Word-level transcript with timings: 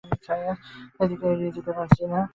এটাকে 1.01 1.25
এড়িয়ে 1.31 1.53
যেতেই 1.55 1.75
পারছি 1.77 2.03
না। 2.11 2.19